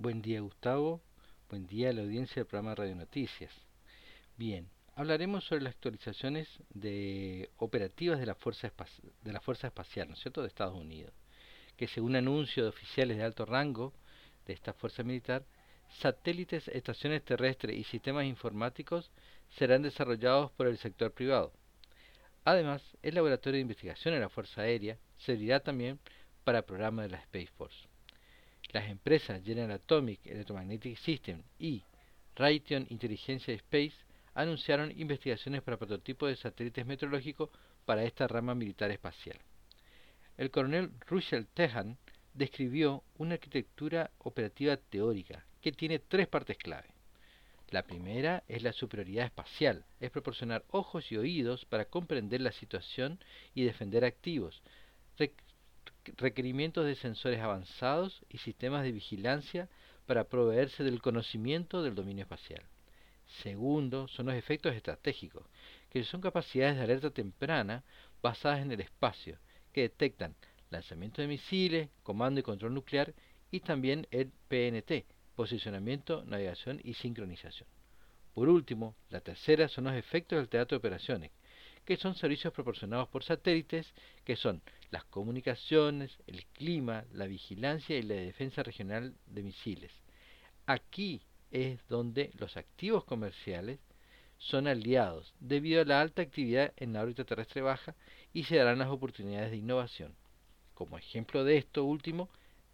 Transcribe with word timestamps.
Buen 0.00 0.22
día 0.22 0.40
Gustavo, 0.40 1.02
buen 1.50 1.66
día 1.66 1.90
a 1.90 1.92
la 1.92 2.00
audiencia 2.00 2.36
del 2.36 2.46
programa 2.46 2.74
Radio 2.74 2.96
Noticias. 2.96 3.52
Bien, 4.38 4.66
hablaremos 4.94 5.44
sobre 5.44 5.60
las 5.60 5.74
actualizaciones 5.74 6.48
de 6.70 7.50
operativas 7.58 8.18
de 8.18 8.24
la 8.24 8.34
Fuerza, 8.34 8.72
de 9.20 9.32
la 9.34 9.42
Fuerza 9.42 9.66
Espacial, 9.66 10.08
¿no 10.08 10.14
es 10.14 10.20
cierto?, 10.20 10.40
de 10.40 10.48
Estados 10.48 10.74
Unidos, 10.74 11.12
que 11.76 11.86
según 11.86 12.16
anuncio 12.16 12.62
de 12.62 12.70
oficiales 12.70 13.18
de 13.18 13.24
alto 13.24 13.44
rango 13.44 13.92
de 14.46 14.54
esta 14.54 14.72
Fuerza 14.72 15.02
Militar, 15.02 15.44
satélites, 15.98 16.68
estaciones 16.68 17.22
terrestres 17.22 17.76
y 17.76 17.84
sistemas 17.84 18.24
informáticos 18.24 19.10
serán 19.50 19.82
desarrollados 19.82 20.50
por 20.52 20.66
el 20.66 20.78
sector 20.78 21.12
privado. 21.12 21.52
Además, 22.46 22.82
el 23.02 23.16
Laboratorio 23.16 23.58
de 23.58 23.62
Investigación 23.68 24.14
de 24.14 24.20
la 24.20 24.30
Fuerza 24.30 24.62
Aérea 24.62 24.96
servirá 25.18 25.60
también 25.60 26.00
para 26.42 26.62
programas 26.62 27.04
de 27.04 27.10
la 27.10 27.18
Space 27.18 27.50
Force. 27.54 27.89
Las 28.72 28.88
empresas 28.88 29.42
General 29.44 29.72
Atomic 29.72 30.24
Electromagnetic 30.26 30.96
System 30.98 31.42
y 31.58 31.82
Raytheon 32.36 32.86
Intelligence 32.90 33.52
Space 33.52 33.96
anunciaron 34.34 34.92
investigaciones 34.96 35.62
para 35.62 35.76
prototipos 35.76 36.28
de 36.28 36.36
satélites 36.36 36.86
meteorológicos 36.86 37.50
para 37.84 38.04
esta 38.04 38.28
rama 38.28 38.54
militar 38.54 38.90
espacial. 38.92 39.38
El 40.36 40.52
coronel 40.52 40.92
Russell 41.08 41.46
Tehan 41.52 41.98
describió 42.32 43.02
una 43.18 43.34
arquitectura 43.34 44.12
operativa 44.18 44.76
teórica 44.76 45.44
que 45.60 45.72
tiene 45.72 45.98
tres 45.98 46.28
partes 46.28 46.56
clave. 46.56 46.88
La 47.70 47.82
primera 47.82 48.44
es 48.48 48.62
la 48.62 48.72
superioridad 48.72 49.26
espacial, 49.26 49.84
es 50.00 50.10
proporcionar 50.10 50.64
ojos 50.70 51.10
y 51.10 51.16
oídos 51.16 51.64
para 51.64 51.84
comprender 51.86 52.40
la 52.40 52.52
situación 52.52 53.18
y 53.54 53.64
defender 53.64 54.04
activos, 54.04 54.62
requerimientos 56.16 56.86
de 56.86 56.94
sensores 56.94 57.40
avanzados 57.40 58.22
y 58.28 58.38
sistemas 58.38 58.82
de 58.82 58.92
vigilancia 58.92 59.68
para 60.06 60.24
proveerse 60.24 60.82
del 60.82 61.00
conocimiento 61.00 61.82
del 61.82 61.94
dominio 61.94 62.22
espacial. 62.22 62.62
Segundo, 63.42 64.08
son 64.08 64.26
los 64.26 64.34
efectos 64.34 64.74
estratégicos, 64.74 65.44
que 65.88 66.02
son 66.04 66.20
capacidades 66.20 66.76
de 66.76 66.82
alerta 66.82 67.10
temprana 67.10 67.84
basadas 68.22 68.60
en 68.60 68.72
el 68.72 68.80
espacio, 68.80 69.38
que 69.72 69.82
detectan 69.82 70.34
lanzamiento 70.70 71.22
de 71.22 71.28
misiles, 71.28 71.88
comando 72.02 72.40
y 72.40 72.42
control 72.42 72.74
nuclear 72.74 73.14
y 73.50 73.60
también 73.60 74.06
el 74.10 74.30
PNT, 74.48 75.04
posicionamiento, 75.34 76.24
navegación 76.24 76.80
y 76.82 76.94
sincronización. 76.94 77.68
Por 78.34 78.48
último, 78.48 78.94
la 79.10 79.20
tercera 79.20 79.68
son 79.68 79.84
los 79.84 79.94
efectos 79.94 80.38
del 80.38 80.48
teatro 80.48 80.76
de 80.76 80.78
operaciones, 80.78 81.30
que 81.90 81.96
son 81.96 82.14
servicios 82.14 82.52
proporcionados 82.52 83.08
por 83.08 83.24
satélites, 83.24 83.92
que 84.24 84.36
son 84.36 84.62
las 84.92 85.02
comunicaciones, 85.06 86.16
el 86.28 86.46
clima, 86.46 87.04
la 87.12 87.26
vigilancia 87.26 87.98
y 87.98 88.02
la 88.02 88.14
defensa 88.14 88.62
regional 88.62 89.16
de 89.26 89.42
misiles. 89.42 89.90
Aquí 90.66 91.20
es 91.50 91.84
donde 91.88 92.30
los 92.38 92.56
activos 92.56 93.02
comerciales 93.02 93.80
son 94.38 94.68
aliados 94.68 95.34
debido 95.40 95.82
a 95.82 95.84
la 95.84 96.00
alta 96.00 96.22
actividad 96.22 96.72
en 96.76 96.92
la 96.92 97.02
órbita 97.02 97.24
terrestre 97.24 97.60
baja 97.60 97.96
y 98.32 98.44
se 98.44 98.54
darán 98.54 98.78
las 98.78 98.90
oportunidades 98.90 99.50
de 99.50 99.56
innovación. 99.56 100.14
Como 100.74 100.96
ejemplo 100.96 101.42
de 101.42 101.56
esto 101.56 101.82
último, 101.82 102.28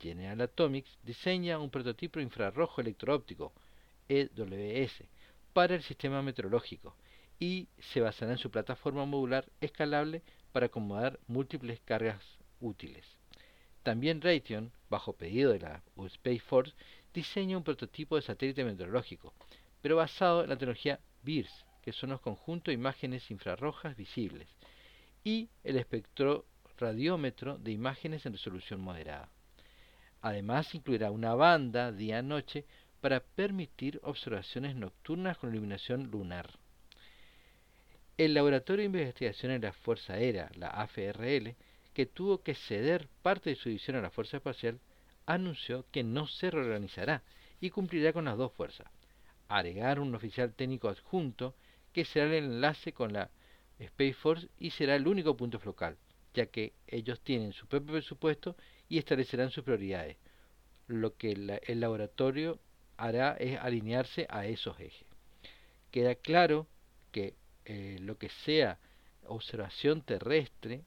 General 0.00 0.40
Atomics 0.40 0.98
diseña 1.02 1.58
un 1.58 1.68
prototipo 1.68 2.18
infrarrojo 2.18 2.80
electroóptico 2.80 3.52
EWS 4.08 5.04
para 5.52 5.74
el 5.74 5.82
sistema 5.82 6.22
meteorológico 6.22 6.96
y 7.38 7.68
se 7.78 8.00
basará 8.00 8.32
en 8.32 8.38
su 8.38 8.50
plataforma 8.50 9.04
modular 9.04 9.48
escalable 9.60 10.22
para 10.52 10.66
acomodar 10.66 11.18
múltiples 11.26 11.80
cargas 11.80 12.22
útiles. 12.60 13.06
También 13.82 14.20
Raytheon, 14.20 14.72
bajo 14.88 15.14
pedido 15.14 15.52
de 15.52 15.58
la 15.58 15.82
Space 16.06 16.40
Force, 16.40 16.74
diseña 17.12 17.56
un 17.56 17.64
prototipo 17.64 18.16
de 18.16 18.22
satélite 18.22 18.64
meteorológico, 18.64 19.34
pero 19.80 19.96
basado 19.96 20.44
en 20.44 20.50
la 20.50 20.56
tecnología 20.56 21.00
BIRS, 21.22 21.64
que 21.82 21.92
son 21.92 22.10
los 22.10 22.20
conjuntos 22.20 22.66
de 22.66 22.74
imágenes 22.74 23.30
infrarrojas 23.30 23.96
visibles, 23.96 24.48
y 25.24 25.48
el 25.64 25.76
espectroradiómetro 25.76 27.58
de 27.58 27.72
imágenes 27.72 28.24
en 28.24 28.32
resolución 28.32 28.80
moderada. 28.80 29.28
Además, 30.20 30.74
incluirá 30.74 31.10
una 31.10 31.34
banda 31.34 31.90
día-noche 31.90 32.64
para 33.00 33.18
permitir 33.20 33.98
observaciones 34.04 34.76
nocturnas 34.76 35.36
con 35.38 35.50
iluminación 35.50 36.04
lunar. 36.04 36.61
El 38.18 38.34
Laboratorio 38.34 38.82
de 38.82 38.98
Investigación 38.98 39.52
en 39.52 39.62
la 39.62 39.72
Fuerza 39.72 40.12
Aérea, 40.12 40.50
la 40.56 40.68
AFRL, 40.68 41.54
que 41.94 42.04
tuvo 42.04 42.42
que 42.42 42.54
ceder 42.54 43.08
parte 43.22 43.50
de 43.50 43.56
su 43.56 43.70
división 43.70 43.96
a 43.96 44.02
la 44.02 44.10
Fuerza 44.10 44.36
Espacial, 44.36 44.78
anunció 45.24 45.86
que 45.90 46.02
no 46.02 46.26
se 46.26 46.50
reorganizará 46.50 47.22
y 47.60 47.70
cumplirá 47.70 48.12
con 48.12 48.26
las 48.26 48.36
dos 48.36 48.52
fuerzas. 48.52 48.86
Agregar 49.48 49.98
un 49.98 50.14
oficial 50.14 50.52
técnico 50.52 50.88
adjunto 50.88 51.54
que 51.94 52.04
será 52.04 52.26
el 52.26 52.44
enlace 52.44 52.92
con 52.92 53.14
la 53.14 53.30
Space 53.78 54.14
Force 54.14 54.48
y 54.58 54.70
será 54.70 54.94
el 54.94 55.08
único 55.08 55.34
punto 55.34 55.58
focal, 55.58 55.96
ya 56.34 56.46
que 56.46 56.74
ellos 56.86 57.20
tienen 57.20 57.54
su 57.54 57.66
propio 57.66 57.92
presupuesto 57.94 58.56
y 58.90 58.98
establecerán 58.98 59.50
sus 59.50 59.64
prioridades. 59.64 60.18
Lo 60.86 61.16
que 61.16 61.32
el 61.32 61.80
laboratorio 61.80 62.58
hará 62.98 63.36
es 63.38 63.58
alinearse 63.58 64.26
a 64.28 64.46
esos 64.46 64.78
ejes. 64.78 65.06
Queda 65.90 66.14
claro 66.14 66.66
que 67.10 67.34
eh, 67.64 67.98
lo 68.00 68.18
que 68.18 68.28
sea 68.44 68.78
observación 69.26 70.02
terrestre, 70.02 70.82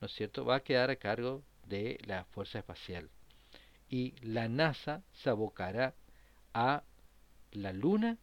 ¿no 0.00 0.06
es 0.06 0.12
cierto?, 0.14 0.44
va 0.44 0.56
a 0.56 0.62
quedar 0.62 0.90
a 0.90 0.96
cargo 0.96 1.42
de 1.66 1.98
la 2.06 2.24
Fuerza 2.24 2.58
Espacial. 2.58 3.08
Y 3.88 4.14
la 4.22 4.48
NASA 4.48 5.02
se 5.12 5.30
abocará 5.30 5.94
a 6.52 6.82
la 7.52 7.72
Luna 7.72 8.18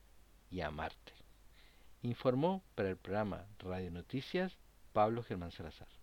y 0.49 0.61
a 0.61 0.71
Marte. 0.71 1.13
Informó 2.01 2.63
para 2.75 2.89
el 2.89 2.97
programa 2.97 3.45
Radio 3.59 3.91
Noticias 3.91 4.57
Pablo 4.91 5.23
Germán 5.23 5.51
Salazar. 5.51 6.00